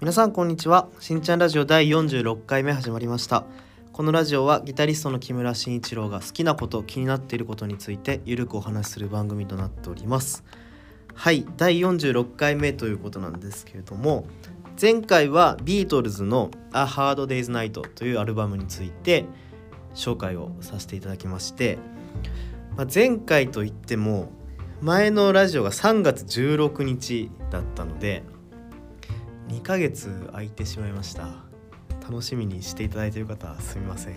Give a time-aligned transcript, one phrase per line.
[0.00, 0.88] 皆さんこんにちは。
[0.98, 3.44] しんちゃんラジオ第46回目始まりました。
[3.92, 10.42] このラジオはギタリストの木村慎一郎が好きなこと気になっていることについてゆるくお話しする番組となっております。
[11.14, 14.24] はい第46回目ということなんですけれども
[14.80, 19.26] 前回はビートルズの「A Hard Day's Night」というアルバムについて
[19.94, 21.76] 紹介をさせていただきまして、
[22.74, 24.32] まあ、前回といっても
[24.80, 28.22] 前のラジオが3月16日だったので
[29.60, 31.28] 2ヶ月空いてしまいました。
[32.00, 34.14] 楽しみにしていただいている方すみません。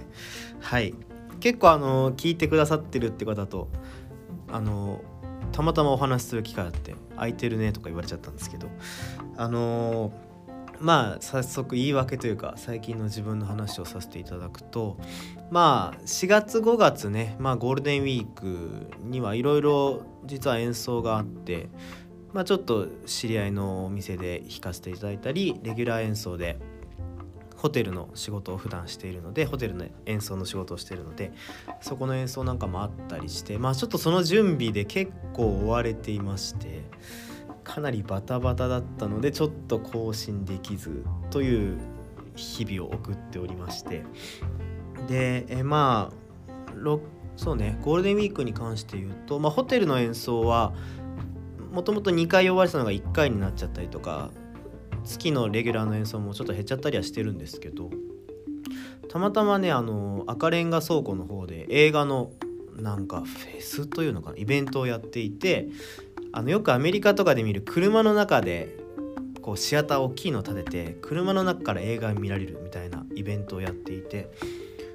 [0.62, 0.96] はい。
[1.42, 3.68] 結構あの聞いてくださってるって方と
[4.50, 5.02] あの
[5.52, 8.70] たまたまお話しする機会あって空いてるねとか言われちゃったんですけど
[9.36, 10.14] あの
[10.80, 14.98] まあ早速言い訳というか最近の自分の話をさせていただくと
[15.52, 21.68] まあ4月5月ねまあゴールデンウィークにはいろいろ実は演奏があって
[22.34, 26.58] まあちょっと知り合いのお店で弾かせていただいたりレギュラー演奏で
[27.56, 31.32] ホテルの仕事を普段しているのでホテルの演奏の仕事をしているので
[31.80, 36.82] そこの演奏なんかもあったりしてまあちょっとその準備で結構追われていまして
[37.64, 41.78] かなりバタバタだったのでちょっと更新できずという
[42.36, 44.04] 日々を送っておりまして。
[45.08, 46.24] でえまあ
[47.36, 50.74] そうねゴールデンウィークに関して言うと、まあ、ホテルの演奏は
[51.74, 54.30] もともと2回呼ばれてたのが1回になっちゃったりとか
[55.04, 57.90] 月のレギュラーの演奏もちょっと減っちゃったりはしてるんですけど
[59.10, 62.32] たまたまねあの赤レンガ倉庫の方で映画の
[62.76, 65.68] なんかフェスというのかなイベントをやっていて
[66.32, 68.78] あのよくアメリカとかで見る車の中で
[69.42, 74.30] こうシアター大きいの立てて車の中から映画見られるみたいなイベントをやっていて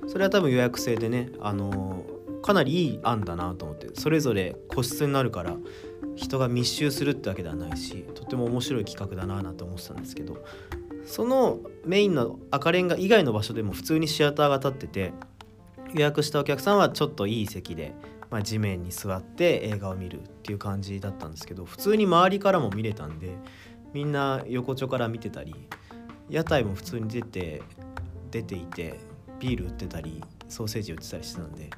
[0.07, 2.05] それは多分予約制でねあの
[2.43, 5.57] かなりいい案だなと思ってそれぞれ個室になるから
[6.19, 10.45] 人が密集するってわけではないしとても面白い企画だななんて思ってたんですけど
[11.07, 15.13] そのメインの赤レンガ以外の場所でも普通にシアターが立ってて
[15.95, 17.95] 予約したお客さんはちょっといい席で、
[18.31, 23.37] まあ、地面に座って映画を見るっていう感じだったんですけど普通に周りからも見れたんで
[23.95, 25.55] みんな横丁から見てたり
[26.29, 27.63] 屋台も普通に出て
[28.31, 28.99] 出ていて
[29.39, 31.71] ビール売ってたりソーセージ売ってたりしてたんで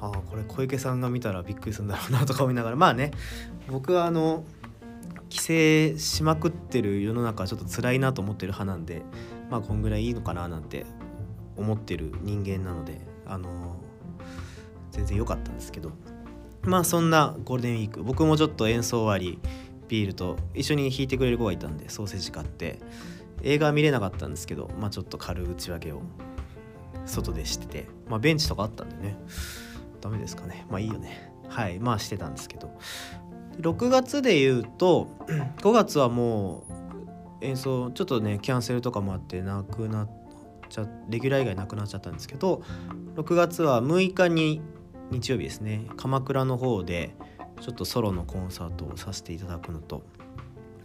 [0.00, 2.76] ああこれ小池さんが見たらびっくりするんだろうなとか思いながら。
[2.76, 3.10] まあね
[3.68, 4.44] 僕はあの
[5.30, 9.02] 規制しまくってる世の中はちょっと辛いなと思ってる派なんで
[9.50, 10.86] まあこんぐらいいいのかななんて
[11.56, 13.76] 思ってる人間なのであの
[14.90, 15.90] 全然良かったんですけど。
[16.66, 18.02] まあそんなゴールデンウィーク。
[18.02, 19.38] 僕もちょっと演奏終わり
[19.88, 22.78] ビールと一緒に弾いてくれる子がいたんでソーセージ買って
[23.42, 26.00] 映画は見れなかったんですけどまあちょっと軽い打ち分けを
[27.04, 29.18] 外でしててまあベンチとかあったんでね。
[30.04, 30.66] ダメですかね。
[30.68, 31.32] まあいいよね。
[31.48, 31.78] はい。
[31.78, 32.70] まあしてたんですけど。
[33.60, 35.08] 6月で言うと
[35.62, 36.64] 5月はも
[37.40, 40.10] う演奏ちょっとねキャンセルとかもあってなくなっ
[40.68, 42.62] ちゃレギュラー以外なくなっちゃったんですけど
[43.14, 44.60] 6月は6日に
[45.10, 45.86] 日曜日ですね。
[45.96, 47.14] 鎌倉の方で
[47.60, 50.04] ちょっとソロのコンサートをさせていただくのと。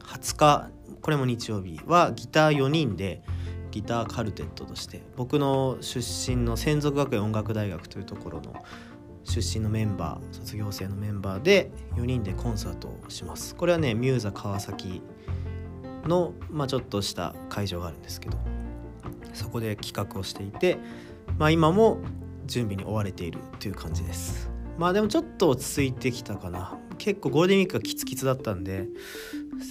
[0.03, 0.69] 20日
[1.01, 3.21] これも日曜日はギター4人で
[3.71, 8.53] ギターカルテットとして僕の出身の専属学園音楽大学というところの
[9.29, 13.55] 出身のメンバー卒業生のメンバーで4人でコンサートをします。
[13.55, 15.01] これはねミューザ川崎
[16.05, 18.37] の、まあ、ちょっとした会場があるんですけど
[19.33, 20.79] そこで企画をしていて、
[21.37, 21.99] まあ、今も
[22.45, 24.49] 準備に追われているという感じです。
[24.79, 26.77] まあでもちょっと落ち着いてきたかな。
[26.97, 28.87] 結構ゴールデンウィークがキツキツだったんで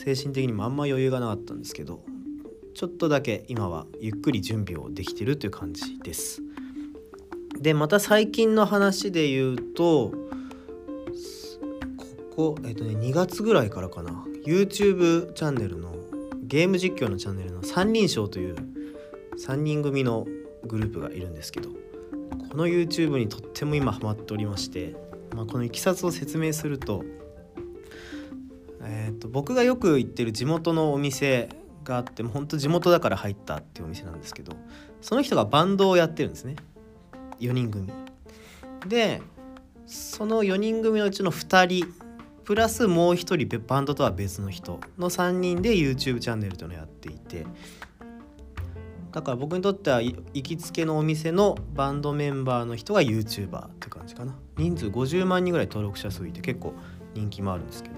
[0.04, 2.02] 精神的にもあんま余裕がなかったんですけど
[2.75, 6.42] ちょっとだけ今はゆっくり準備をできてるという感じです。
[7.60, 10.12] でまた最近の話で言うと
[11.96, 14.24] ここ、えっとね、2月ぐらいからかな。
[14.44, 15.94] YouTube チャンネルの
[16.44, 18.56] ゲーム実況のチャンネルの三人称という
[19.38, 20.26] 3人組の
[20.64, 24.96] グループがいるんですけどこの YouTube にとっても今ハマっておりまして、
[25.34, 27.04] まあ、このいきさつを説明すると,、
[28.82, 31.50] えーと、僕がよく行ってる地元のお店
[31.84, 34.56] があっても本当地元だから入ったっていうお店なんですけど
[35.02, 36.56] その人がバンドをやってるんですね。
[37.40, 37.90] 4人組。
[38.87, 39.23] で
[39.87, 41.94] その4人組のうちの2人
[42.44, 47.46] プラスもう1人バンドとは別の人の3人で YouTube チャンネルというのをやっていて。
[49.11, 54.34] だから僕にとっては行きつけのお店のバンドメンバーの人が YouTuber って感じかな。
[54.56, 56.75] 人数50万人ぐらい登録者数いて結構
[57.14, 57.94] 人気もあるんですけど。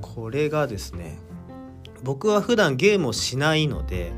[0.00, 1.18] これがですね
[2.02, 4.12] 僕は普段ゲームをしないので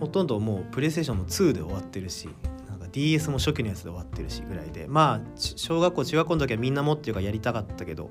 [0.00, 2.28] ほとんどもうプレイステーションも2で終わってるし
[2.68, 8.10] なんか DS も初期のやつで終わってるしぐらいでまあ小学校中学校の時はみんな持ってるからやりたかったけど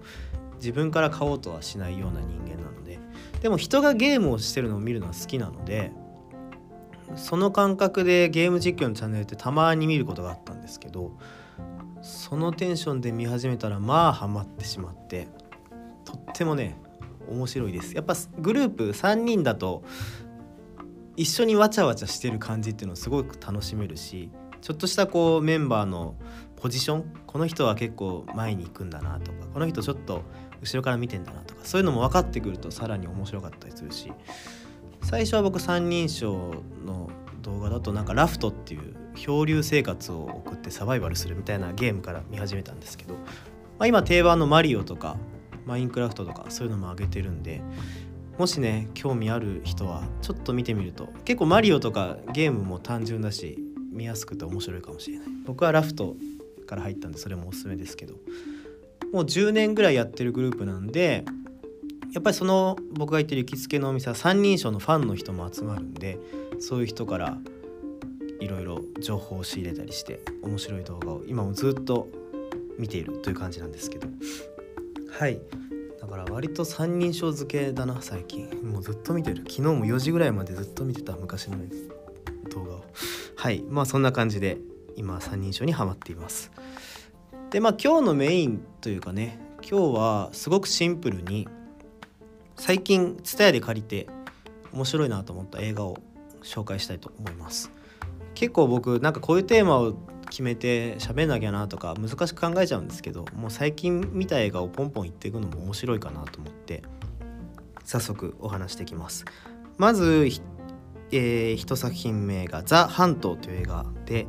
[0.55, 2.99] 自分から買おうとはしないような人間なので
[3.41, 5.91] でも人がゲームをしてるのを見るのは好きなので
[7.15, 11.11] その感覚でゲーム実況のチャンネルってたまに見ることがあったんですけど
[12.01, 15.27] そのテンションで見始めたらまあハマってしまって
[16.05, 16.77] とってもね
[17.29, 17.95] 面白いです。
[17.95, 19.83] やっぱグループ3人だと
[21.15, 24.29] 一緒にわちゃわちゃしてる感じっていうのをすごく楽しめるし
[24.61, 26.15] ちょっとしたこうメンバーの
[26.55, 30.23] ポジションこの人は結構前に行くんだなとかこの人ちょっと
[30.61, 34.11] 後ろから見てんだなとかそういうのも分かってくるとさらに面白かったりするし
[35.01, 37.09] 最初は僕三人称の
[37.41, 43.19] 動画だとなんかラフトっていう漂流生活を送ってサバイバルするみたいなゲームから見始めたんですけど、ま
[43.79, 45.17] あ、今定番のマリオとか
[45.65, 47.61] マインクラフトとかそういうのも上げてるんで
[48.37, 53.59] もしね興味ある人はちょっと見てみると結構マリオとかゲームも単純だし
[53.91, 55.27] 見やすくて面白いかもしれない。
[55.45, 56.15] 僕はラフト
[56.65, 58.15] から入ったんでそれもおすすめですけど。
[59.11, 61.23] もう10年ぐらいやってるグループなんで
[62.13, 66.17] やっぱりその僕が言ってる行きつけのお店は三人称のファンの人も集まるんで
[66.59, 67.37] そういう人から
[68.39, 72.07] いろいろ情報を仕入れたりして面白い動画を今もずっと
[72.79, 74.07] 見ているという感じなんですけど。
[75.11, 75.39] はい。
[76.13, 78.47] から割と三人称付けだな最近。
[78.63, 79.37] もうずっと見てる。
[79.37, 81.57] 昨日も4時ぐらいまでずっと見てた昔の
[82.51, 82.85] 動画を。
[83.35, 83.63] はい。
[83.67, 84.59] まあそんな感じで
[84.95, 86.51] 今三人称にはまっています。
[87.49, 91.47] でまあ今日のメインというかね今日はすごくシンプルに
[92.57, 94.07] 最近 TSUTAYA で借りて
[94.71, 95.97] 面白いなと思った映画を
[96.43, 97.71] 紹介したいと思います。
[98.35, 99.95] 結構僕なんかこういうテーマを
[100.33, 106.81] 決めて喋んなきゃなとか難しく考えちゃうんですけどもう最近見た映画をポンポン言っていくのも面白いかなと思って
[107.85, 109.25] 早速お話していきます。
[109.77, 110.27] まず、
[111.11, 114.25] えー、一作品目が「ザ・ハント」という映画で、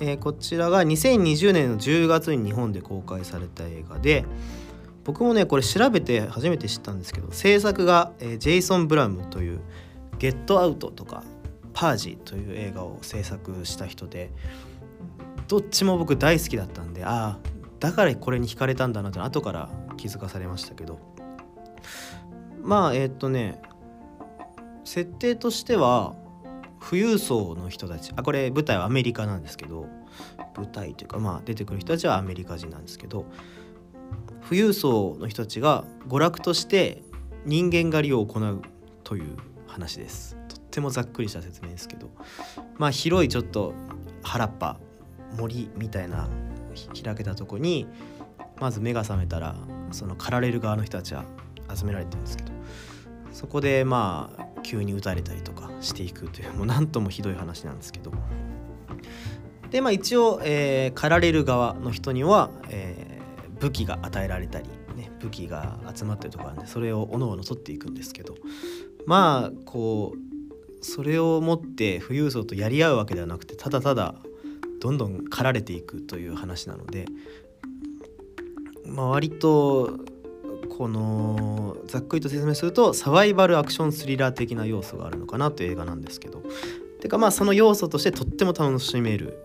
[0.00, 4.24] えー、こちらが2020年の10月に日本で公開された映画で
[5.04, 9.60] 僕もねこれ調べて初めて知ったんですけど制作が、えー、ジェイソン・ブラムという
[10.18, 11.22] 「ゲットアウト」とか
[11.74, 14.30] 「パージ」という映画を制作した人で
[15.48, 20.98] どっちも僕大好きだったんでああだからこれに惹かれたんだなって後から気づかされましたけど。
[22.64, 23.60] まあえー、っとね
[24.84, 26.14] 設定としては
[26.80, 29.86] 富裕層の人たちあこれ舞台はアメリカなんですけど
[30.56, 33.26] 舞台というかまあ出てくる人たちはアメリカ人なんですけど
[34.44, 37.02] 富裕層の人たちが娯楽として
[37.44, 38.62] 人間狩りを行う
[39.02, 39.36] という
[39.66, 40.36] 話です。
[40.48, 42.10] とってもざっくりした説明ですけど。
[42.78, 43.74] まあ広いちょっと
[44.22, 44.78] 原っぱ
[45.36, 46.28] 森みたいな
[47.02, 47.86] 開けたとこに
[48.60, 49.56] まず目が覚めたら
[49.92, 51.24] その狩られる側の人たちは
[51.74, 52.52] 集められてるんですけど
[53.32, 58.12] そこでまあ急に撃たれたりとかしていくというもう何ともひどい話なんですけど。
[59.70, 68.36] でまあ一応、えー、狩られる側の人には、えー、武器が与えられたり、ね、武器が集まってるところなんでそれをおのおの取っていくんですけど
[69.04, 74.14] まあこうそれを持って富裕層とやり合うわけではなくてただただ
[74.84, 77.06] どんどん狩られていくという話なので、
[78.84, 79.98] まあ、割と
[80.76, 86.42] このざっくりと説明するとサバイバルアクションスリラー的な要素があるのかなという映画なんですけど。
[87.00, 89.38] てかまあその要素としてとっても楽しめる。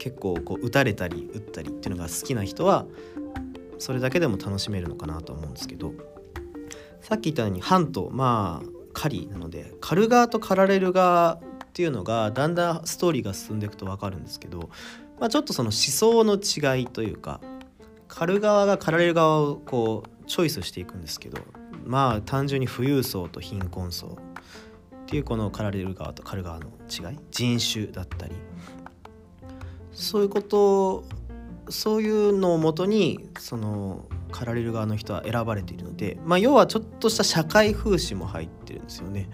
[0.00, 2.86] 結構こう撃たれたり撃ったりっていうのが好きな人は
[3.78, 5.92] それだけでも楽しめるのかなと思うんですけど。
[7.00, 8.10] さっき言ったようにハント。
[8.10, 11.40] まあ狩りなので狩る側と狩られる側
[11.72, 14.68] っていうのがだんだんストーリーが進んでいくと分かるんですけど、
[15.18, 17.40] まあ、ちょっとその思想の違いというか
[18.08, 21.40] 狩る側が狩られる側をこうチョイスしていくんですけど
[21.86, 28.34] まあ単純に富裕層と貧困層っていうこの狩られる側と狩る側の違い人種だったり
[29.92, 31.04] そういうこと
[31.70, 39.30] そういうのをもとにその狩られる側の人は選ばれているので、まあ、要はちょっとした社会風刺も入ってるんですよね。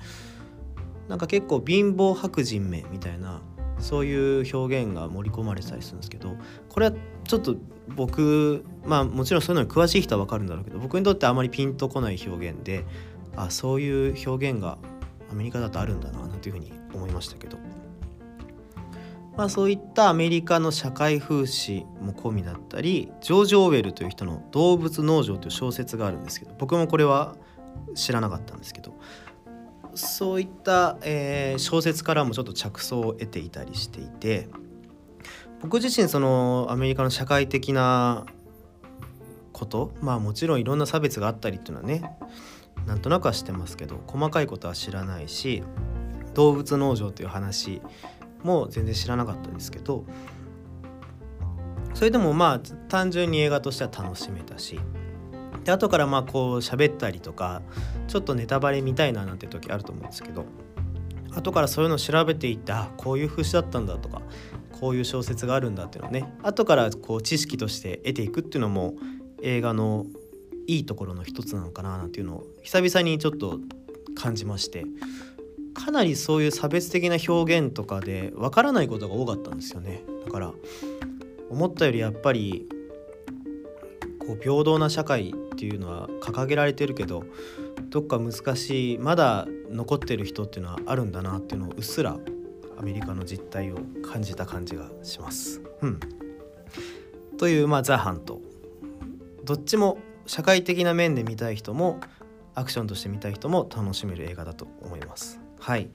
[1.09, 3.41] なんか結構貧乏白人名みたいな
[3.79, 6.37] そういう表現が盛り込まれてたりするんですけど
[6.69, 6.93] これは
[7.25, 7.57] ちょっと
[7.89, 12.85] 僕まあもちろんそういうのに詳しい人は分かるんだろうけど僕にとってあまりピンとこない表現で
[13.37, 14.79] あそういう表現が
[15.31, 17.59] アメリカだとあるんだななんていうふうに思いましたけど、
[19.37, 27.37] まあ、そういったアメリカの社会風刺も込みだったりジョージ・オーウェルという人の「動物農場」という小説があるんですけど僕もこれは
[27.95, 28.95] 知らなかったんですけど
[29.99, 34.49] そういった、えー、小説からもちょっと着想を得ていたりしていて
[35.61, 38.27] 僕自身そのアメリカの社会的な
[39.53, 42.17] ことまあもちろんいろんな差別があったりっていうのはね
[42.87, 45.63] なんとなくは知ってますけど細かいことは知らないし
[46.35, 47.83] 動物農場という話
[48.45, 50.05] も全然知らなかったんですけど
[51.95, 54.79] それでもまあ単純に映画としては楽しめたし
[55.69, 57.61] で後からまあこう喋ったりとか
[58.07, 60.47] ちょっとネタバレ見たいななんて時あると思うんですけど
[61.31, 64.23] 後からそういうのを調べていってあこういう風刺だったんだとか
[64.81, 68.95] こういう小説があるんだっていうのをね後からこう知識として得ていくっていうのも
[69.43, 70.07] 映画の
[70.67, 73.59] いいところの一つなのかななんていうのを久々にちょっと
[74.15, 74.87] 感じまして
[75.75, 80.03] かなりそういう差別的な表現とかでわからないことが多かったんですよね。
[80.25, 80.55] だから
[81.51, 82.67] 思ったよりやっぱり
[84.19, 87.25] こう平等な社会っていうのは掲げられてるけど
[87.91, 92.17] どっか難しいまだ残ってる人っていうのはあるんだなっていうのをうっすら
[92.79, 95.61] アメリカの実態を感じた感じがします。
[95.83, 96.01] うん、
[97.39, 98.41] という、まあ、ザ・ハント
[99.45, 101.99] どっちも社会的な面で見たい人も
[102.55, 105.41] アクションとして見たい人も楽しめる映画だと思います。
[105.59, 105.91] はい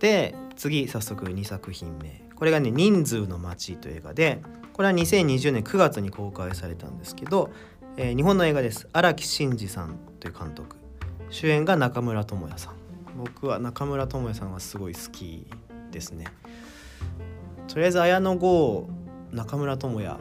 [0.00, 7.50] で次早速2作品目これがね「人数の街」という映画でこれは2020年9月に公開されたんですけど、
[7.98, 8.88] えー、日本の映画です。
[8.94, 10.76] 荒木真二さんという監督。
[11.28, 12.74] 主演が中村倫也さん。
[13.18, 15.46] 僕は中村倫也さんはすごい好き
[15.90, 16.24] ですね。
[17.68, 18.88] とりあえず綾野剛
[19.30, 20.16] 中村倫也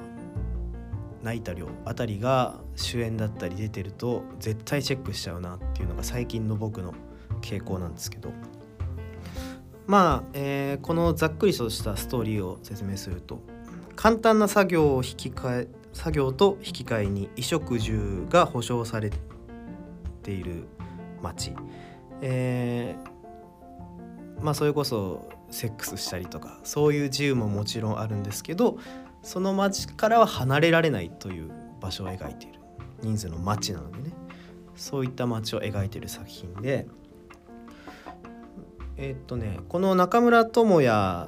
[1.23, 6.93] 成田凌あたりが主演だったり出てると絶対チェックしちゃうなっていうのが最近の僕の
[7.41, 8.31] 傾向なんですけど。
[9.87, 13.41] まあ、えー、このざっくりとしたストーリーを説明すると
[13.95, 19.11] 簡単な作業を引き換え作業と引き換えに衣食住が保障され
[20.23, 20.67] ている
[21.21, 21.53] 町、
[22.21, 28.77] えー、まあそれこそセックスしたりとかそういう自由ももちろんあるんですけど
[29.23, 32.59] その町からは離れられないという場所を描いている。
[33.01, 34.13] 人数の町なのでね。
[34.75, 36.87] そういった町を描いている作品で。
[38.97, 41.27] えー、っとねこの中村智也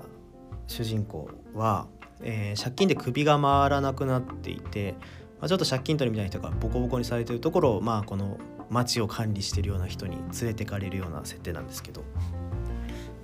[0.67, 1.87] 主人公は、
[2.21, 4.95] えー、借金で首が回らなくなっていて、
[5.39, 8.37] まあ、ちょっと借金取りみたいな人がボコボコにされてるところをまあこの
[8.69, 12.03] 町を管理してるような人に連れてかれるような設定なんですけど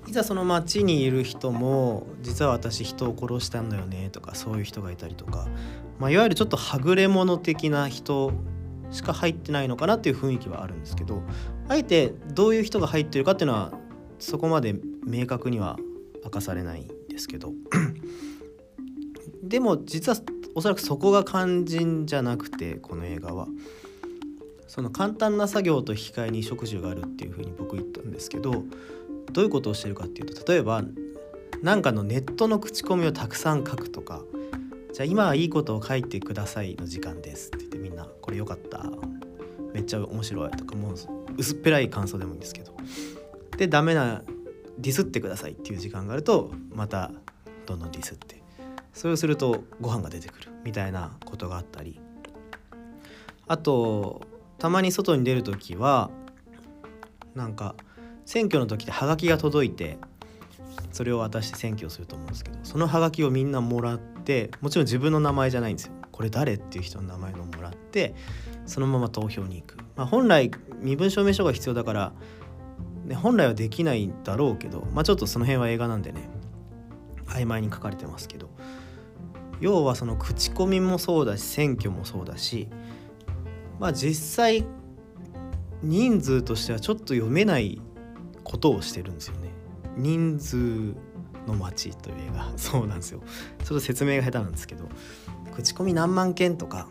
[0.07, 5.47] いざその町にいる人も実は私人を殺したんだよねとかそういう人がいたりとか、
[5.99, 8.31] まあ、いわゆるちょっとはぐれ者的な人
[8.91, 11.21] しか入ってないのかなっていう雰囲気はあるんですけど
[11.67, 13.71] あえてどういう人が入ってるかっていうのは
[14.17, 15.77] そこまで明確には
[16.23, 17.53] 明かされないんですけど
[19.49, 20.17] でも実は
[20.55, 23.47] おそらくそこが肝心じゃなくてこの映画は。
[24.67, 28.63] その簡単な作業と引き換えに食事があるっていうふうに僕言ったんですけど
[29.33, 30.83] どういうことをしてるかっていうと例えば
[31.63, 34.21] 何かのネットの口コミをたくさん書くとか
[34.93, 38.85] じゃあ今はいいことを書いてくださいの時間ですって言ってみんなこれよかった
[39.73, 40.95] めっちゃ面白いとかもう
[41.35, 42.71] 薄っぺらい感想でもいいんですけど。
[43.57, 44.21] でダメな
[44.77, 47.11] ディスってくださいっていう時間があるとまた
[47.65, 48.38] どんどんディスって
[48.93, 51.99] それをするとご飯が出てくるみたいなことがあったり。
[53.47, 54.21] あと
[54.59, 56.11] たまに外に出る時は
[57.33, 57.75] なんか
[58.25, 59.97] 選挙の時ってハガキが届いて
[60.91, 65.93] それを渡して選挙すると思うんですけどそのハガキをみんなもらってもちろん自分の名前じゃないんですよ。
[66.11, 68.13] これ誰っていう人の名前をもらって
[68.65, 72.13] そのまま投票に行く、まあ、本来身分証明書が必要だから、
[73.05, 76.29] ね、本来はできないんだろうけど、まあ、ちょっとその辺は映画なんでね。
[77.29, 78.49] 曖昧に書かれてますけど
[79.59, 82.67] 要はその口コミもそうだし選挙もそうだし
[83.79, 84.65] まあ実際
[85.81, 87.81] 人数としてはちょっと読めない
[88.43, 89.49] ことをしてるんですよね。
[89.95, 90.95] 人数
[91.47, 92.51] の街という映画。
[92.57, 93.21] そうなんですよ。
[93.59, 94.89] ちょっと説明が下手なんですけど
[95.53, 96.87] 口コミ何万件とか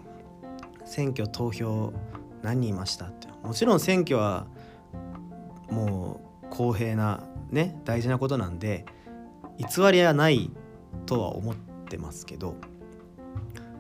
[0.84, 1.92] 選挙投票
[2.42, 3.28] 何人いましたって。
[3.42, 4.46] もちろん選挙は
[5.70, 8.86] もう公平なね大事なことなんで
[9.58, 10.50] 偽りはない
[11.06, 11.54] とは思っ
[11.88, 12.54] てますけど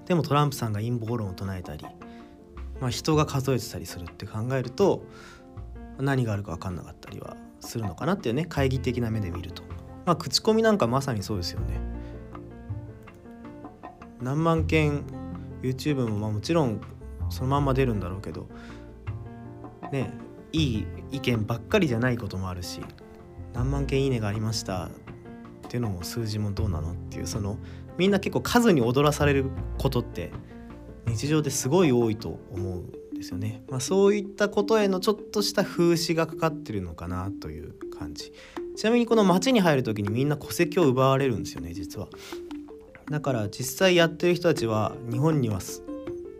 [0.06, 1.86] でもトランプさんが陰謀論を唱えたり
[2.80, 5.04] まあ、人が数えてたりするって考えると
[5.98, 9.62] 何があるか分かんなかったりはするのかなっていうね懐疑的な目で見ると。
[10.06, 11.80] まあ口コミなんかまさにそうですよね。
[14.20, 15.04] 何万件
[15.62, 16.80] YouTube もまあもちろん
[17.30, 18.48] そのまんま出るんだろうけど
[19.92, 20.12] ね
[20.52, 22.80] いい意見ばっかりじゃないこともあるし
[23.54, 24.88] 何万件いいねがありました
[25.68, 27.58] っていうのも数字もどうなのっていうその
[27.98, 30.32] みんな結構数に踊らされることって
[31.06, 33.62] 日常ですごい多いと思うんですよね。
[33.68, 38.32] まあ、そういったことへのちょっとした風刺がかかってるのかなという感じ。
[38.76, 42.08] ちなみにこの街に入る時にみんな戸籍を奪われるんですよね実は。
[43.10, 45.58] だから実際やってる人たちは日本には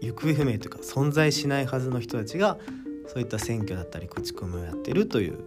[0.00, 2.58] 行方不明というか存在しないはずの人たちが
[3.06, 5.38] そういった選挙だったり口コミをやってるという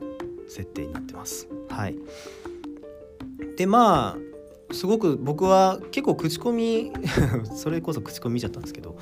[0.47, 1.47] 設定になってます。
[1.69, 1.95] はい、
[3.57, 6.91] でまあすごく僕は結構口コミ
[7.53, 8.97] それこそ口コミ見ちゃったんですけど、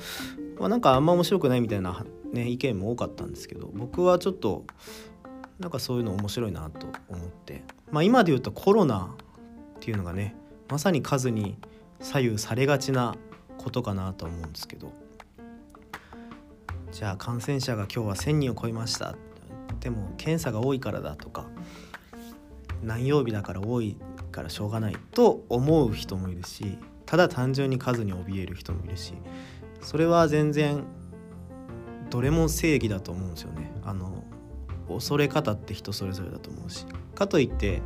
[0.58, 4.64] まあ、なんかあんま面白くないみたいなね意見も多かったんですけど僕はちょっと
[5.58, 9.14] なんかそういうの面白いなと思ってまあ今で言うとコロナ
[9.76, 10.34] っていうのがね
[10.68, 11.56] まさに数に
[12.00, 13.16] 左右されがちな
[13.58, 14.92] ことかなと思うんですけど
[16.92, 19.16] じゃあ感染者が今日は1,000人を超えました
[19.80, 21.46] でも検査が多いからだとか
[22.82, 23.96] 何曜日だから多い
[24.30, 29.14] からしょうがないと思う人もいるしただ単純に数に怯える人もいるし
[29.80, 30.84] それは全然
[32.10, 33.70] どれも正義だと思うんですよね。
[33.84, 34.24] あの
[34.88, 36.84] 恐れ方って人それぞれだと思うし。
[37.14, 37.80] かといって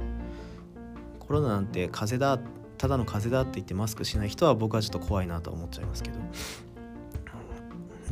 [1.18, 2.42] コロナなんて風邪だ
[2.78, 6.18] ただの風邪だって言ってマスクしない人は僕はちょっと怖いなと思っちゃいますけど。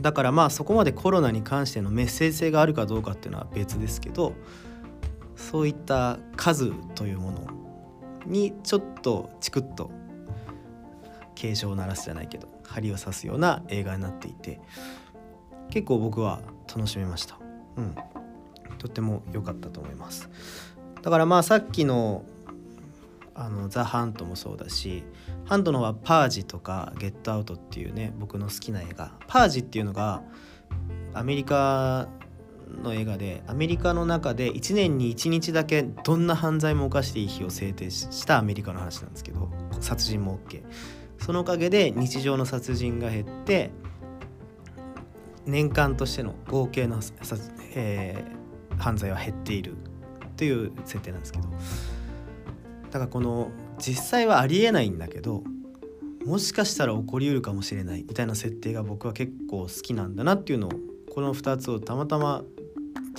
[0.01, 4.33] だからまあそこまでコロナに関してのメッセージ性があるかどうかっていうのは別ですけど
[5.37, 7.47] そういった数というもの
[8.27, 9.91] にちょっとチクッと
[11.35, 14.61] 警鐘を鳴らすじゃないけど針を刺すような映画になっていて
[15.71, 17.39] 結構僕は楽しめました。
[17.77, 17.95] うん。
[18.79, 20.29] とっても良かったと思います。
[21.03, 22.25] だからまあさっきの
[23.35, 25.05] あのザ・ハントもそうだし
[25.47, 29.13] ハントのはパージとかゲットアウトっていうね僕の好きな映画。
[29.27, 30.23] パージっていうのが
[31.15, 32.09] アメリカ
[32.83, 39.51] の映画でアメリカの中で1年に1日だけどんな犯罪も犯していい日を制定したアメリカの話なんですけど
[39.81, 40.63] 殺人も OK
[41.19, 43.71] そのおかげで日常の殺人が減って
[45.47, 47.01] 年間としての合計の、
[47.75, 49.77] えー、犯罪は減っている
[50.37, 51.49] という設定なんですけど
[52.91, 55.43] だからこの実際はありえないんだけど
[56.25, 60.71] もしかしたら起こりうるかもしれないみたいな設定が僕は結構好きなんだなっていうのを
[61.13, 62.43] この2つをたまたま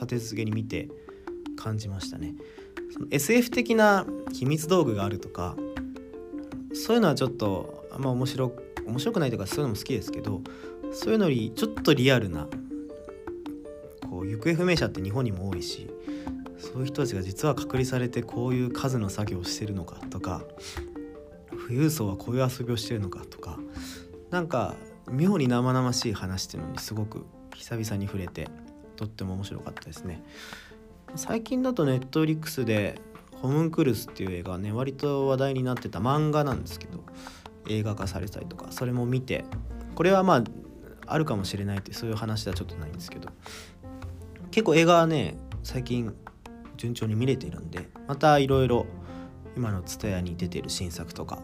[0.05, 0.89] 立て続けに見て
[1.55, 2.35] 感じましたね。
[2.93, 5.55] その SF 的な秘密道具があるとか
[6.73, 8.53] そういうのはちょっとあんま面白
[8.85, 10.41] 面白くないとかそういうのも好きですけど
[10.91, 12.47] そういうのよりちょっとリアルな
[14.09, 15.89] こう行方不明者って日本にも多いし
[16.59, 20.43] そういう人たちが実は隔離されてこういう数の作業をしてるのかとか
[21.49, 23.59] 富裕層はこういう遊びをしてるのかとか
[24.29, 24.75] なんか
[25.11, 28.49] 妙に生々しい話っていうのにすごく久々に触れて
[29.03, 30.23] とっても面白かったですね。
[31.15, 32.99] 最近だとネットフリックスで
[33.41, 37.03] 「ホムンクルス」っていう映画ね割と話題になってた漫画なんですけど
[37.67, 39.45] 映画化されたりとかそれも見て
[39.95, 40.43] これはまあ
[41.05, 43.29] あるかもしれないってそういう話ではちょっとないんですけど
[44.49, 46.15] 結構映画はね最近
[46.77, 48.85] 順調に見れているんでまたいろいろ
[49.55, 51.39] 今の TSUTAYA に出てる新作とか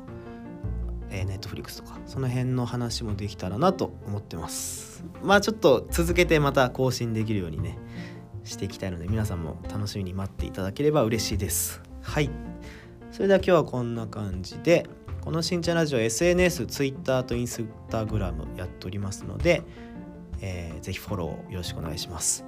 [1.11, 5.03] えー、ネットフリックスとかその辺の話もできたらなと思ってます。
[5.23, 7.77] まあちょっと続けてまた更新できるようにね
[8.43, 11.81] していきたいので皆さんも楽しみに待っていただければ嬉しいです。
[12.01, 12.29] はい。
[13.11, 14.87] それでは今日はこんな感じで
[15.21, 19.63] この新茶ラジオ SNS、Twitter と Instagram やっておりますので、
[20.41, 22.45] えー、ぜひフォローよろしくお願いします。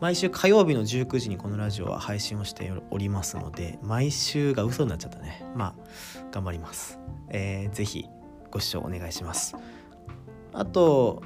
[0.00, 5.44] 毎週火曜日の19時にこのラジオは配信をしておりますので毎週が嘘になっちゃったね。
[5.54, 6.98] まあ頑張ります。
[7.28, 8.06] えー、ぜひ
[8.50, 9.56] ご視聴お願いします。
[10.54, 11.22] あと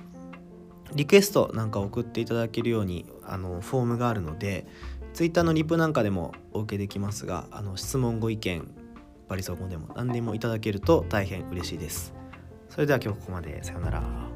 [0.92, 4.66] リクエストなんか送っていただけるようにあのフォームがあるので
[5.12, 8.68] Twitter のリプなんかでもお受けできますがあの質問ご意見
[9.28, 12.12] バリソ語でも何でもいただけると大変嬉しいです。
[12.68, 13.62] それでは今日ここまで。
[13.62, 14.33] さようなら。